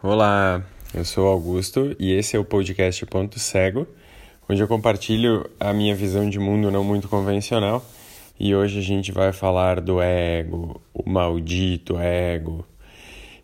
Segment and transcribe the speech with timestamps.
[0.00, 0.62] Olá,
[0.94, 3.84] eu sou Augusto e esse é o podcast Ponto Cego,
[4.48, 7.84] onde eu compartilho a minha visão de mundo não muito convencional.
[8.38, 12.64] E hoje a gente vai falar do ego, o maldito ego.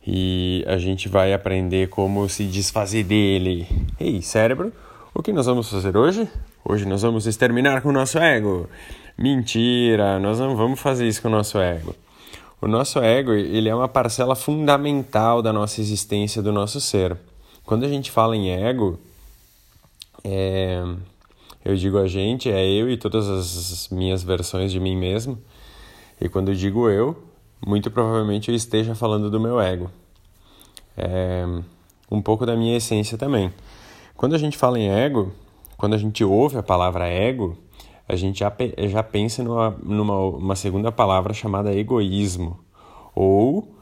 [0.06, 3.66] E a gente vai aprender como se desfazer dele.
[3.98, 4.73] Ei, cérebro,
[5.12, 6.29] o que nós vamos fazer hoje?
[6.64, 8.68] Hoje nós vamos exterminar com o nosso ego.
[9.18, 11.96] Mentira, nós não vamos fazer isso com o nosso ego.
[12.65, 17.15] O nosso ego, ele é uma parcela fundamental da nossa existência, do nosso ser.
[17.62, 18.98] Quando a gente fala em ego,
[20.25, 20.83] é,
[21.62, 25.38] eu digo a gente, é eu e todas as minhas versões de mim mesmo.
[26.19, 27.23] E quando eu digo eu,
[27.66, 29.91] muito provavelmente eu esteja falando do meu ego.
[30.96, 31.45] É,
[32.10, 33.52] um pouco da minha essência também.
[34.16, 35.35] Quando a gente fala em ego,
[35.77, 37.59] quando a gente ouve a palavra ego,
[38.09, 38.52] a gente já,
[38.88, 42.63] já pensa numa, numa uma segunda palavra chamada egoísmo,
[43.14, 43.77] ou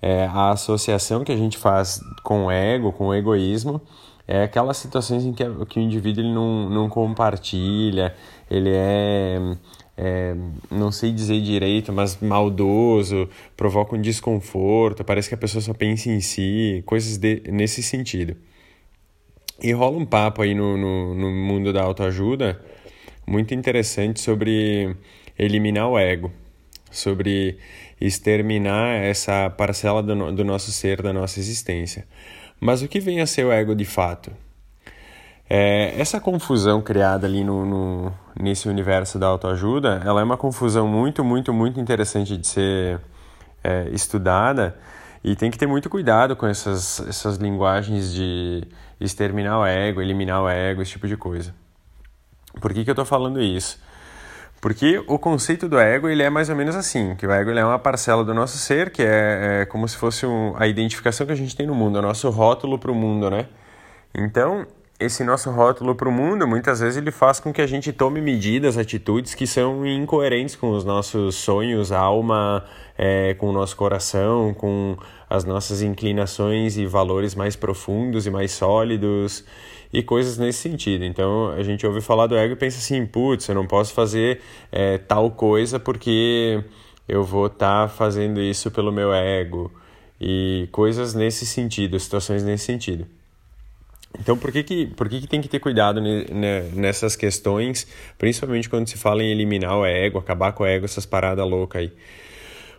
[0.00, 3.80] é, a associação que a gente faz com o ego, com o egoísmo,
[4.28, 8.14] é aquelas situações em que, que o indivíduo ele não, não compartilha,
[8.50, 9.56] ele é,
[9.96, 10.34] é,
[10.70, 16.10] não sei dizer direito, mas maldoso, provoca um desconforto, parece que a pessoa só pensa
[16.10, 18.36] em si, coisas de, nesse sentido.
[19.62, 22.60] E rola um papo aí no, no, no mundo da autoajuda
[23.26, 24.94] muito interessante sobre
[25.38, 26.30] eliminar o ego,
[26.96, 27.58] sobre
[28.00, 32.06] exterminar essa parcela do, do nosso ser, da nossa existência.
[32.60, 34.32] Mas o que vem a ser o ego de fato?
[35.48, 40.88] É, essa confusão criada ali no, no, nesse universo da autoajuda, ela é uma confusão
[40.88, 43.00] muito, muito, muito interessante de ser
[43.62, 44.76] é, estudada
[45.22, 48.64] e tem que ter muito cuidado com essas, essas linguagens de
[49.00, 51.54] exterminar o ego, eliminar o ego, esse tipo de coisa.
[52.60, 53.78] Por que, que eu estou falando isso?
[54.60, 57.64] Porque o conceito do ego ele é mais ou menos assim, que o ego é
[57.64, 61.32] uma parcela do nosso ser, que é, é como se fosse um, a identificação que
[61.32, 63.46] a gente tem no mundo, o nosso rótulo para o mundo, né?
[64.14, 64.66] Então,
[64.98, 68.20] esse nosso rótulo para o mundo, muitas vezes ele faz com que a gente tome
[68.20, 72.64] medidas, atitudes que são incoerentes com os nossos sonhos, alma,
[72.96, 74.96] é, com o nosso coração, com
[75.28, 79.44] as nossas inclinações e valores mais profundos e mais sólidos
[79.92, 81.04] e coisas nesse sentido.
[81.04, 84.40] Então a gente ouve falar do ego e pensa assim, putz, eu não posso fazer
[84.70, 86.62] é, tal coisa porque
[87.08, 89.72] eu vou estar tá fazendo isso pelo meu ego
[90.20, 93.06] e coisas nesse sentido, situações nesse sentido.
[94.18, 96.00] Então, por que, que, por que, que tem que ter cuidado
[96.72, 97.86] nessas questões,
[98.16, 101.82] principalmente quando se fala em eliminar o ego, acabar com o ego, essas paradas loucas
[101.82, 101.92] aí?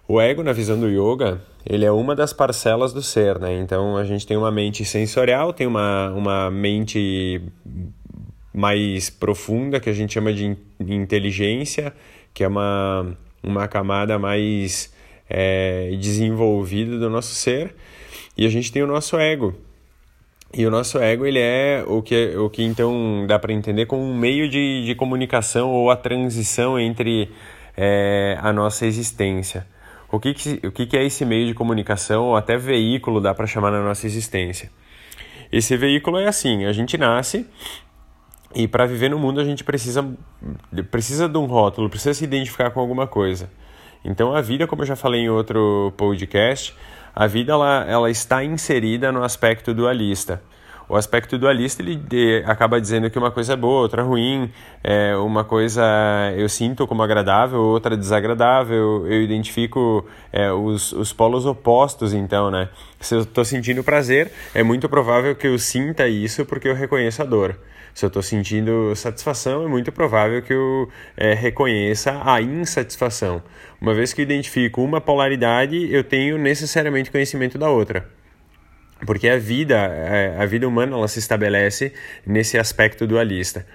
[0.08, 3.60] O ego, na visão do yoga, ele é uma das parcelas do ser, né?
[3.60, 7.42] Então, a gente tem uma mente sensorial, tem uma, uma mente
[8.54, 11.94] mais profunda, que a gente chama de inteligência,
[12.34, 14.94] que é uma, uma camada mais
[15.30, 17.76] é, desenvolvida do nosso ser.
[18.38, 19.54] E a gente tem o nosso ego,
[20.54, 24.02] e o nosso ego, ele é o que, o que então dá para entender como
[24.04, 27.30] um meio de, de comunicação ou a transição entre
[27.76, 29.68] é, a nossa existência.
[30.12, 33.34] O, que, que, o que, que é esse meio de comunicação ou até veículo dá
[33.34, 34.72] para chamar na nossa existência?
[35.52, 37.46] Esse veículo é assim, a gente nasce
[38.56, 40.06] e para viver no mundo a gente precisa,
[40.90, 43.50] precisa de um rótulo, precisa se identificar com alguma coisa.
[44.04, 46.74] Então a vida, como eu já falei em outro podcast,
[47.14, 50.42] a vida ela, ela está inserida no aspecto dualista.
[50.90, 54.50] O aspecto dualista ele de, acaba dizendo que uma coisa é boa, outra ruim,
[54.82, 55.84] é, uma coisa
[56.38, 62.70] eu sinto como agradável, outra desagradável, eu identifico é, os, os polos opostos, então, né?
[63.02, 67.22] Se eu estou sentindo prazer, é muito provável que eu sinta isso porque eu reconheço
[67.22, 67.60] a dor.
[67.94, 70.88] Se eu estou sentindo satisfação, é muito provável que eu
[71.18, 73.42] é, reconheça a insatisfação.
[73.82, 78.08] Uma vez que eu identifico uma polaridade, eu tenho necessariamente conhecimento da outra.
[79.06, 81.94] Porque a vida, é, a vida humana, ela se estabelece
[82.26, 83.66] nesse aspecto dualista.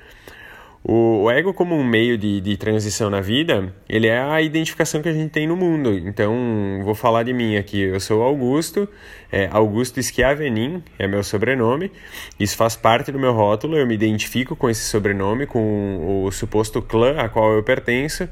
[0.85, 5.09] O, ego como um meio de, de transição na vida, ele é a identificação que
[5.09, 5.97] a gente tem no mundo.
[5.97, 7.81] Então, vou falar de mim aqui.
[7.81, 8.89] Eu sou Augusto,
[9.31, 11.93] é, Augusto Schiavenin é meu sobrenome.
[12.39, 16.83] Isso faz parte do meu rótulo, eu me identifico com esse sobrenome, com o suposto
[16.83, 18.29] clã a qual eu pertenço.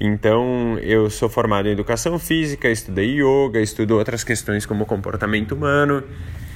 [0.00, 6.04] Então, eu sou formado em educação física, estudei yoga, estudo outras questões como comportamento humano.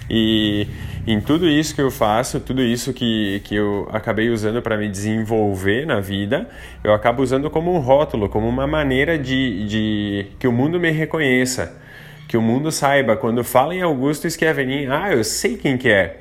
[0.09, 0.69] E
[1.07, 4.89] em tudo isso que eu faço, tudo isso que, que eu acabei usando para me
[4.89, 6.49] desenvolver na vida,
[6.85, 10.91] eu acabo usando como um rótulo, como uma maneira de, de que o mundo me
[10.91, 11.75] reconheça,
[12.29, 13.17] que o mundo saiba.
[13.17, 16.21] Quando fala em Augusto Schiavenin, ah, eu sei quem que é.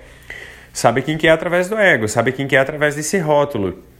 [0.73, 3.90] Sabe quem que é através do ego, sabe quem que é através desse rótulo.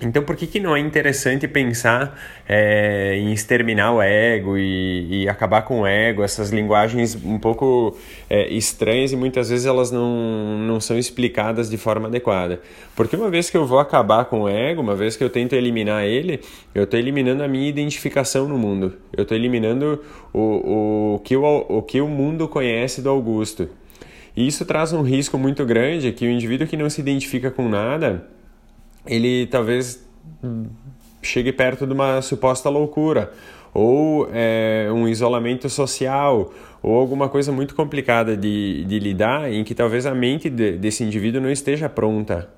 [0.00, 2.18] Então, por que, que não é interessante pensar
[2.48, 6.24] é, em exterminar o ego e, e, acabar com o ego?
[6.24, 7.96] Essas linguagens um pouco
[8.28, 12.60] é, estranhas e muitas vezes elas não, não são explicadas de forma adequada.
[12.96, 15.52] Porque uma vez que eu vou acabar com o ego, uma vez que eu tento
[15.52, 16.40] eliminar ele,
[16.74, 18.94] eu estou eliminando a minha identificação no mundo.
[19.16, 20.02] Eu estou eliminando
[20.32, 23.68] o, o, que o, o que o mundo conhece do Augusto.
[24.36, 27.68] E isso traz um risco muito grande que o indivíduo que não se identifica com
[27.68, 28.26] nada
[29.06, 30.06] ele talvez
[31.22, 33.32] chegue perto de uma suposta loucura
[33.72, 36.52] ou é, um isolamento social
[36.82, 41.04] ou alguma coisa muito complicada de, de lidar em que talvez a mente de, desse
[41.04, 42.48] indivíduo não esteja pronta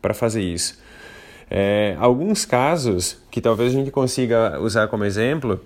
[0.00, 0.78] para fazer isso.
[1.48, 5.60] É, alguns casos que talvez a gente consiga usar como exemplo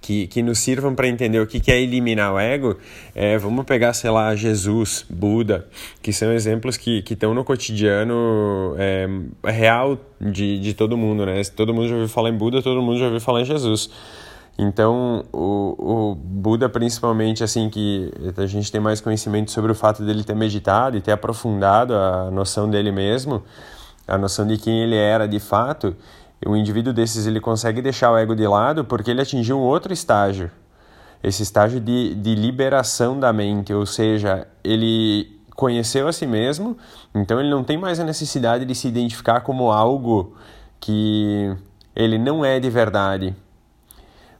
[0.00, 2.76] que, que nos sirvam para entender o que, que é eliminar o ego,
[3.14, 5.66] é, vamos pegar, sei lá, Jesus, Buda,
[6.02, 9.08] que são exemplos que estão no cotidiano é,
[9.44, 11.42] real de, de todo mundo, né?
[11.54, 13.90] Todo mundo já ouviu falar em Buda, todo mundo já ouviu falar em Jesus.
[14.58, 20.02] Então, o, o Buda, principalmente, assim, que a gente tem mais conhecimento sobre o fato
[20.04, 23.42] dele ter meditado e ter aprofundado a noção dele mesmo,
[24.06, 25.96] a noção de quem ele era de fato,
[26.46, 29.92] um indivíduo desses ele consegue deixar o ego de lado porque ele atingiu um outro
[29.92, 30.50] estágio.
[31.22, 36.78] Esse estágio de, de liberação da mente, ou seja, ele conheceu a si mesmo,
[37.14, 40.34] então ele não tem mais a necessidade de se identificar como algo
[40.80, 41.54] que
[41.94, 43.36] ele não é de verdade.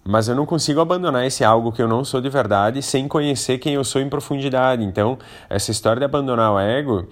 [0.02, 3.58] Mas eu não consigo abandonar esse algo que eu não sou de verdade sem conhecer
[3.58, 4.82] quem eu sou em profundidade.
[4.82, 5.18] Então,
[5.50, 7.06] essa história de abandonar o ego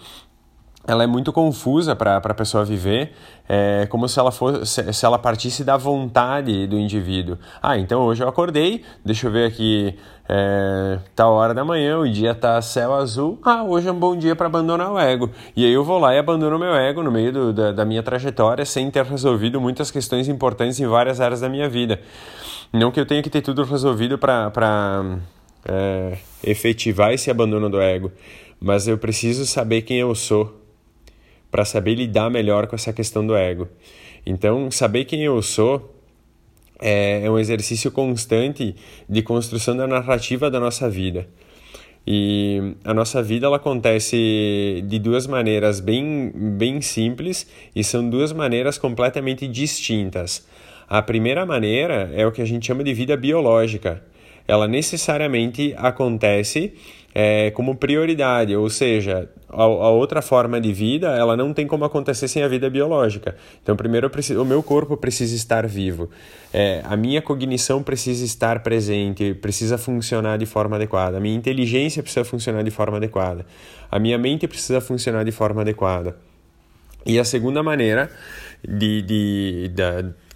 [0.88, 3.12] ela é muito confusa para a pessoa viver,
[3.46, 7.36] é como se ela, fosse, se ela partisse da vontade do indivíduo.
[7.62, 9.94] Ah, então hoje eu acordei, deixa eu ver aqui,
[10.26, 14.16] é, tá hora da manhã, o dia tá céu azul, ah, hoje é um bom
[14.16, 15.30] dia para abandonar o ego.
[15.54, 18.02] E aí eu vou lá e abandono meu ego no meio do, da, da minha
[18.02, 22.00] trajetória sem ter resolvido muitas questões importantes em várias áreas da minha vida.
[22.72, 25.18] Não que eu tenha que ter tudo resolvido para
[25.66, 28.10] é, efetivar esse abandono do ego,
[28.58, 30.57] mas eu preciso saber quem eu sou
[31.50, 33.68] para saber lidar melhor com essa questão do ego.
[34.24, 35.94] Então, saber quem eu sou
[36.80, 38.74] é, é um exercício constante
[39.08, 41.28] de construção da narrativa da nossa vida.
[42.06, 47.46] E a nossa vida ela acontece de duas maneiras bem, bem simples
[47.76, 50.46] e são duas maneiras completamente distintas.
[50.88, 54.02] A primeira maneira é o que a gente chama de vida biológica.
[54.48, 56.72] Ela necessariamente acontece
[57.14, 61.84] é, como prioridade, ou seja, a, a, outra forma de vida ela não tem como
[61.84, 63.34] acontecer sem a vida biológica.
[63.62, 66.10] Então, primeiro preciso, o meu corpo precisa estar vivo,
[66.52, 72.02] é, a minha cognição precisa estar presente, precisa funcionar de forma adequada, a minha inteligência
[72.02, 73.44] precisa funcionar de forma adequada,
[73.90, 76.16] a minha mente precisa funcionar de forma adequada.
[77.06, 78.10] E a segunda maneira
[78.62, 79.82] de, de, de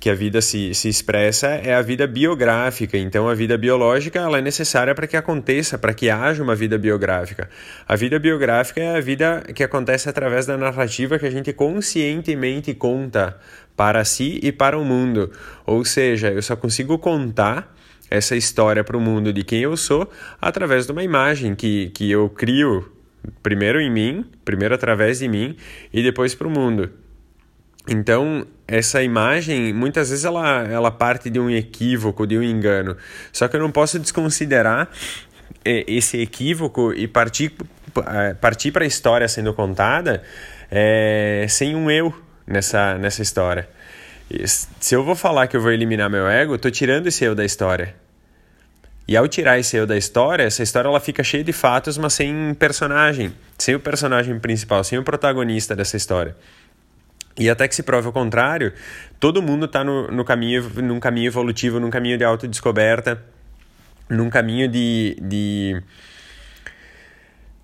[0.02, 2.98] que a vida se, se expressa é a vida biográfica.
[2.98, 6.76] Então, a vida biológica ela é necessária para que aconteça, para que haja uma vida
[6.76, 7.48] biográfica.
[7.86, 12.74] A vida biográfica é a vida que acontece através da narrativa que a gente conscientemente
[12.74, 13.38] conta
[13.76, 15.30] para si e para o mundo.
[15.64, 17.72] Ou seja, eu só consigo contar
[18.10, 20.10] essa história para o mundo de quem eu sou
[20.40, 22.90] através de uma imagem que, que eu crio
[23.40, 25.56] primeiro em mim, primeiro através de mim
[25.92, 26.90] e depois para o mundo.
[27.88, 32.96] Então, essa imagem, muitas vezes ela, ela parte de um equívoco, de um engano.
[33.32, 34.88] Só que eu não posso desconsiderar
[35.64, 37.52] é, esse equívoco e partir,
[38.06, 40.22] é, partir para a história sendo contada
[40.70, 42.14] é, sem um eu
[42.46, 43.68] nessa, nessa história.
[44.80, 47.44] Se eu vou falar que eu vou eliminar meu ego, eu tirando esse eu da
[47.44, 47.94] história.
[49.06, 52.14] E ao tirar esse eu da história, essa história ela fica cheia de fatos, mas
[52.14, 56.36] sem personagem, sem o personagem principal, sem o protagonista dessa história.
[57.38, 58.72] E até que se prove o contrário,
[59.18, 63.22] todo mundo está no, no caminho, num caminho evolutivo, num caminho de autodescoberta,
[64.08, 65.82] num caminho de, de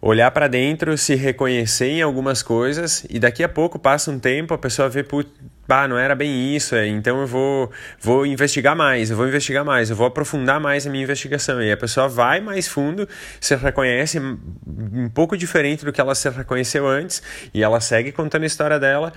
[0.01, 4.55] olhar para dentro, se reconhecer em algumas coisas e daqui a pouco passa um tempo,
[4.55, 5.05] a pessoa vê,
[5.69, 7.71] bah, não era bem isso, é, então eu vou,
[8.01, 11.63] vou investigar mais, eu vou investigar mais, eu vou aprofundar mais a minha investigação.
[11.63, 13.07] E a pessoa vai mais fundo,
[13.39, 17.23] se reconhece um pouco diferente do que ela se reconheceu antes,
[17.53, 19.13] e ela segue contando a história dela,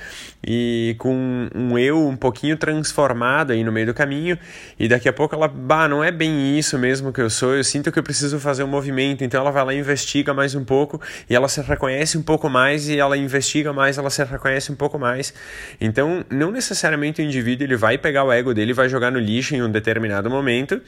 [0.46, 4.38] e com um eu um pouquinho transformado aí no meio do caminho,
[4.78, 7.64] e daqui a pouco ela, bah, não é bem isso mesmo que eu sou, eu
[7.64, 10.66] sinto que eu preciso fazer um movimento, então ela vai lá e investiga mais um
[10.66, 14.70] pouco, e ela se reconhece um pouco mais, e ela investiga mais, ela se reconhece
[14.70, 15.34] um pouco mais.
[15.80, 19.54] Então, não necessariamente o indivíduo ele vai pegar o ego dele vai jogar no lixo
[19.54, 20.82] em um determinado momento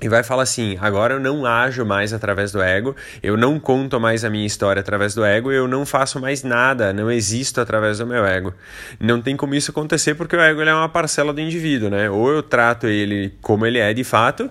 [0.00, 4.00] e vai falar assim: agora eu não ajo mais através do ego, eu não conto
[4.00, 7.98] mais a minha história através do ego, eu não faço mais nada, não existo através
[7.98, 8.54] do meu ego.
[8.98, 12.08] Não tem como isso acontecer porque o ego é uma parcela do indivíduo, né?
[12.08, 14.50] Ou eu trato ele como ele é de fato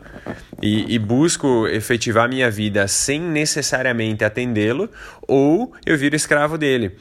[0.62, 4.90] e, e busco efetivar minha vida sem necessariamente atendê-lo,
[5.28, 6.96] ou eu viro escravo dele.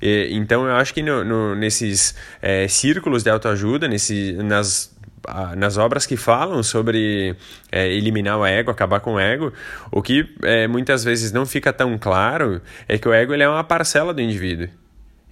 [0.00, 4.94] E, então eu acho que no, no, nesses é, círculos de autoajuda, nesse, nas
[5.56, 7.34] nas obras que falam sobre
[7.72, 9.52] é, eliminar o ego, acabar com o ego,
[9.90, 13.48] o que é, muitas vezes não fica tão claro é que o ego ele é
[13.48, 14.68] uma parcela do indivíduo.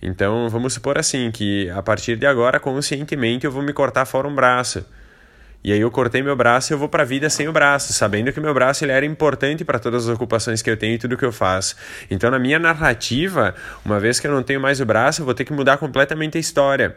[0.00, 4.26] Então, vamos supor assim, que a partir de agora, conscientemente, eu vou me cortar fora
[4.26, 4.84] um braço.
[5.64, 7.92] E aí eu cortei meu braço e eu vou para a vida sem o braço,
[7.92, 10.98] sabendo que meu braço ele era importante para todas as ocupações que eu tenho e
[10.98, 11.76] tudo que eu faço.
[12.10, 13.54] Então, na minha narrativa,
[13.84, 16.36] uma vez que eu não tenho mais o braço, eu vou ter que mudar completamente
[16.36, 16.96] a história.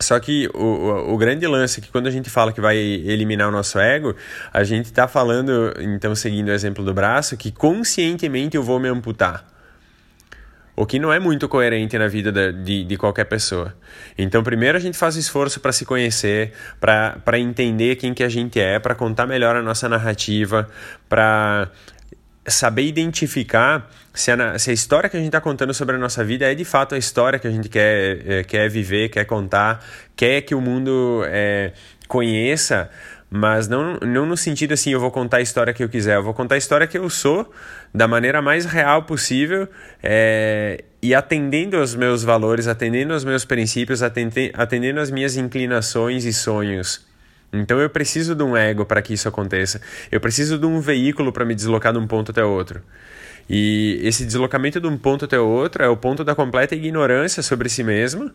[0.00, 2.76] Só que o, o, o, grande lance é que quando a gente fala que vai
[2.76, 4.14] eliminar o nosso ego,
[4.52, 8.88] a gente está falando, então seguindo o exemplo do braço, que conscientemente eu vou me
[8.88, 9.57] amputar.
[10.78, 13.74] O que não é muito coerente na vida de, de qualquer pessoa.
[14.16, 18.60] Então, primeiro a gente faz esforço para se conhecer, para entender quem que a gente
[18.60, 20.68] é, para contar melhor a nossa narrativa,
[21.08, 21.68] para
[22.46, 26.22] saber identificar se a, se a história que a gente está contando sobre a nossa
[26.22, 29.84] vida é de fato a história que a gente quer, é, quer viver, quer contar,
[30.14, 31.72] quer que o mundo é,
[32.06, 32.88] conheça,
[33.30, 36.22] mas não, não no sentido assim, eu vou contar a história que eu quiser, eu
[36.22, 37.50] vou contar a história que eu sou
[37.94, 39.68] da maneira mais real possível
[40.02, 46.24] é, e atendendo aos meus valores, atendendo aos meus princípios, atendendo, atendendo às minhas inclinações
[46.24, 47.06] e sonhos.
[47.52, 49.80] Então eu preciso de um ego para que isso aconteça.
[50.10, 52.82] Eu preciso de um veículo para me deslocar de um ponto até outro.
[53.48, 57.68] E esse deslocamento de um ponto até outro é o ponto da completa ignorância sobre
[57.70, 58.30] si mesmo,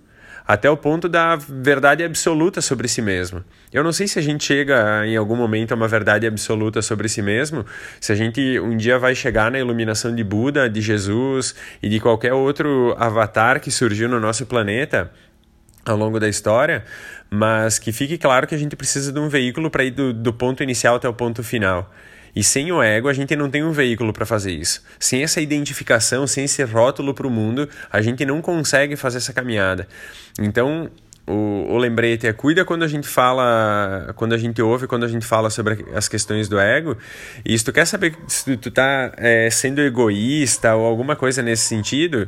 [0.46, 3.44] até o ponto da verdade absoluta sobre si mesmo.
[3.72, 7.08] Eu não sei se a gente chega em algum momento a uma verdade absoluta sobre
[7.08, 7.66] si mesmo,
[8.00, 12.00] se a gente um dia vai chegar na iluminação de Buda, de Jesus e de
[12.00, 15.12] qualquer outro avatar que surgiu no nosso planeta
[15.86, 16.84] ao longo da história,
[17.30, 20.34] mas que fique claro que a gente precisa de um veículo para ir do, do
[20.34, 21.92] ponto inicial até o ponto final.
[22.36, 24.84] E sem o ego, a gente não tem um veículo para fazer isso.
[25.00, 29.32] Sem essa identificação, sem esse rótulo para o mundo, a gente não consegue fazer essa
[29.32, 29.88] caminhada.
[30.40, 30.90] Então,
[31.28, 35.08] o, o lembrete é cuida quando a gente fala, quando a gente ouve, quando a
[35.08, 36.98] gente fala sobre as questões do ego.
[37.46, 41.64] E se tu quer saber se tu tá é, sendo egoísta ou alguma coisa nesse
[41.64, 42.28] sentido,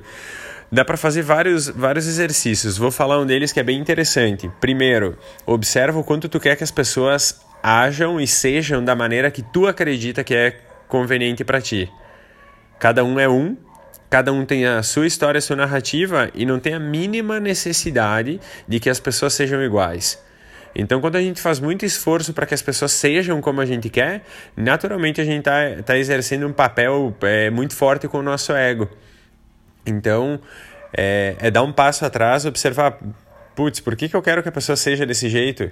[0.72, 2.78] Dá para fazer vários, vários exercícios.
[2.78, 4.50] Vou falar um deles que é bem interessante.
[4.60, 9.42] Primeiro, observa o quanto tu quer que as pessoas ajam e sejam da maneira que
[9.42, 11.92] tu acredita que é conveniente para ti.
[12.80, 13.58] Cada um é um,
[14.10, 18.40] cada um tem a sua história, a sua narrativa e não tem a mínima necessidade
[18.68, 20.24] de que as pessoas sejam iguais.
[20.76, 23.90] Então, quando a gente faz muito esforço para que as pessoas sejam como a gente
[23.90, 24.24] quer,
[24.58, 28.90] naturalmente a gente está tá exercendo um papel é, muito forte com o nosso ego.
[29.86, 30.40] Então,
[30.96, 33.00] é, é dar um passo atrás, observar,
[33.56, 35.72] putz, por que, que eu quero que a pessoa seja desse jeito?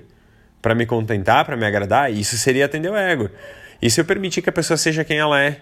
[0.63, 2.11] Para me contentar, para me agradar?
[2.11, 3.29] Isso seria atender o ego.
[3.81, 5.57] E se eu permitir que a pessoa seja quem ela é?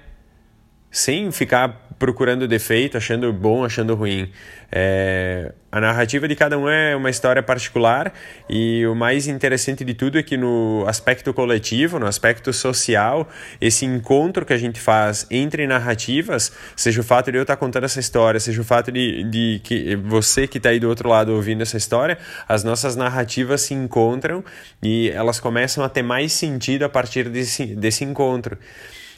[0.92, 4.32] Sem ficar procurando defeito, achando bom, achando ruim.
[4.72, 8.12] É, a narrativa de cada um é uma história particular
[8.50, 13.30] e o mais interessante de tudo é que no aspecto coletivo, no aspecto social,
[13.60, 17.84] esse encontro que a gente faz entre narrativas, seja o fato de eu estar contando
[17.84, 21.34] essa história, seja o fato de, de que você que está aí do outro lado
[21.34, 22.18] ouvindo essa história,
[22.50, 24.44] as nossas narrativas se encontram
[24.82, 28.58] e elas começam a ter mais sentido a partir desse, desse encontro.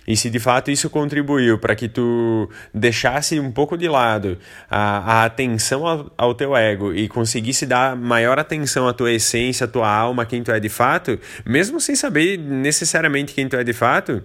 [0.07, 4.37] E se de fato isso contribuiu para que tu deixasse um pouco de lado
[4.69, 9.65] a, a atenção ao, ao, teu ego e conseguisse dar maior atenção à tua essência,
[9.65, 13.63] à tua alma, quem tu é de fato, mesmo sem saber necessariamente quem tu é
[13.63, 14.21] de fato,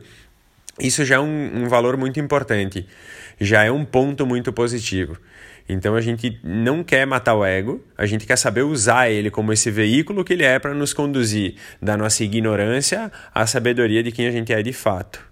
[0.81, 2.87] isso já é um, um valor muito importante,
[3.41, 5.17] já é um ponto muito positivo.
[5.69, 9.53] Então a gente não quer matar o ego, a gente quer saber usar ele como
[9.53, 14.27] esse veículo que ele é para nos conduzir da nossa ignorância à sabedoria de quem
[14.27, 15.28] a gente é de fato.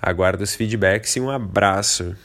[0.00, 2.16] Aguardo os feedbacks e um abraço.